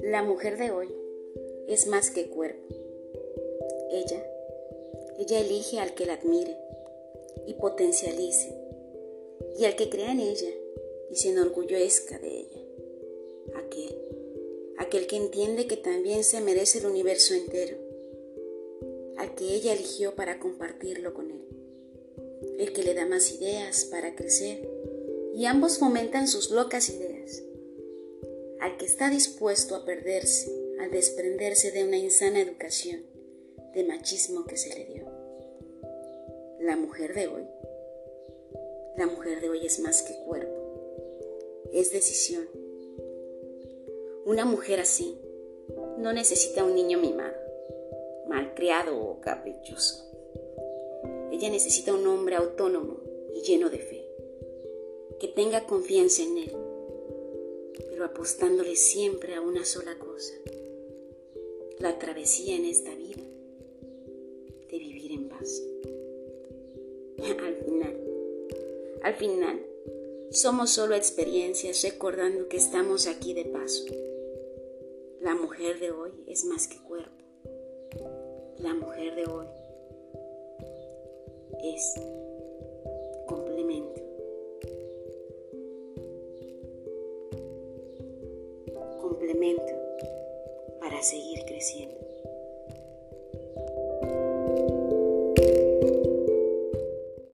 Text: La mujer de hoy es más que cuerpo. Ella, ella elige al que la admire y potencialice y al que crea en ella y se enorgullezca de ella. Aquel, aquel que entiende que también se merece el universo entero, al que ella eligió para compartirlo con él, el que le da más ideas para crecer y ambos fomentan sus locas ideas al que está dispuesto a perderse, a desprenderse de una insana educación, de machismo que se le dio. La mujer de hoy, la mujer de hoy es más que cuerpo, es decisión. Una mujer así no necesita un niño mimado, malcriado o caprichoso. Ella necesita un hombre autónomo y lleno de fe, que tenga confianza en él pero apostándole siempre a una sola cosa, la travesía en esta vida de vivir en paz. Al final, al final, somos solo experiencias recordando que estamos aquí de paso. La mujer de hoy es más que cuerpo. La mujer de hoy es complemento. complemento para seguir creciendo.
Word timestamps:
La 0.00 0.22
mujer 0.22 0.56
de 0.56 0.70
hoy 0.70 0.88
es 1.68 1.86
más 1.86 2.10
que 2.10 2.28
cuerpo. 2.28 2.74
Ella, 3.90 4.24
ella 5.18 5.40
elige 5.40 5.80
al 5.80 5.94
que 5.94 6.06
la 6.06 6.14
admire 6.14 6.56
y 7.46 7.52
potencialice 7.54 8.54
y 9.58 9.66
al 9.66 9.76
que 9.76 9.90
crea 9.90 10.12
en 10.12 10.20
ella 10.20 10.50
y 11.10 11.16
se 11.16 11.28
enorgullezca 11.30 12.18
de 12.18 12.28
ella. 12.28 12.62
Aquel, 13.56 13.98
aquel 14.78 15.06
que 15.06 15.16
entiende 15.16 15.66
que 15.66 15.76
también 15.76 16.24
se 16.24 16.40
merece 16.40 16.78
el 16.78 16.86
universo 16.86 17.34
entero, 17.34 17.76
al 19.18 19.34
que 19.34 19.54
ella 19.54 19.74
eligió 19.74 20.14
para 20.14 20.38
compartirlo 20.38 21.12
con 21.12 21.30
él, 21.30 21.55
el 22.58 22.72
que 22.72 22.82
le 22.82 22.94
da 22.94 23.06
más 23.06 23.32
ideas 23.32 23.84
para 23.84 24.14
crecer 24.14 24.68
y 25.34 25.46
ambos 25.46 25.78
fomentan 25.78 26.28
sus 26.28 26.50
locas 26.50 26.88
ideas 26.88 27.42
al 28.60 28.76
que 28.78 28.86
está 28.86 29.10
dispuesto 29.10 29.76
a 29.76 29.84
perderse, 29.84 30.50
a 30.80 30.88
desprenderse 30.88 31.70
de 31.70 31.84
una 31.84 31.98
insana 31.98 32.40
educación, 32.40 33.02
de 33.74 33.84
machismo 33.84 34.44
que 34.44 34.56
se 34.56 34.70
le 34.70 34.86
dio. 34.86 35.04
La 36.60 36.76
mujer 36.76 37.14
de 37.14 37.28
hoy, 37.28 37.46
la 38.96 39.06
mujer 39.06 39.40
de 39.40 39.50
hoy 39.50 39.66
es 39.66 39.78
más 39.80 40.02
que 40.02 40.16
cuerpo, 40.24 41.68
es 41.72 41.92
decisión. 41.92 42.48
Una 44.24 44.44
mujer 44.44 44.80
así 44.80 45.18
no 45.98 46.12
necesita 46.12 46.64
un 46.64 46.74
niño 46.74 46.98
mimado, 46.98 47.36
malcriado 48.26 48.98
o 48.98 49.20
caprichoso. 49.20 50.05
Ella 51.36 51.50
necesita 51.50 51.92
un 51.92 52.06
hombre 52.06 52.36
autónomo 52.36 53.00
y 53.34 53.42
lleno 53.42 53.68
de 53.68 53.78
fe, 53.78 54.08
que 55.20 55.28
tenga 55.28 55.66
confianza 55.66 56.22
en 56.22 56.38
él 56.38 56.52
pero 57.96 58.04
apostándole 58.04 58.76
siempre 58.76 59.34
a 59.34 59.40
una 59.40 59.64
sola 59.64 59.98
cosa, 59.98 60.34
la 61.78 61.98
travesía 61.98 62.54
en 62.54 62.66
esta 62.66 62.94
vida 62.94 63.22
de 64.70 64.78
vivir 64.78 65.12
en 65.12 65.30
paz. 65.30 65.62
Al 67.22 67.54
final, 67.64 67.96
al 69.00 69.14
final, 69.14 69.66
somos 70.30 70.70
solo 70.72 70.94
experiencias 70.94 71.82
recordando 71.84 72.48
que 72.48 72.58
estamos 72.58 73.06
aquí 73.06 73.32
de 73.32 73.46
paso. 73.46 73.86
La 75.22 75.34
mujer 75.34 75.80
de 75.80 75.90
hoy 75.90 76.10
es 76.26 76.44
más 76.44 76.68
que 76.68 76.76
cuerpo. 76.82 77.24
La 78.58 78.74
mujer 78.74 79.14
de 79.14 79.24
hoy 79.24 79.46
es 81.62 81.94
complemento. 83.26 84.06
complemento 89.00 89.72
para 90.80 91.02
seguir 91.02 91.44
creciendo. 91.46 92.15